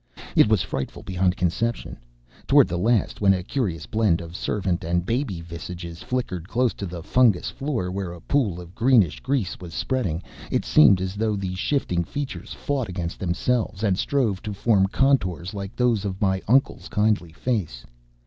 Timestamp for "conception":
1.37-1.95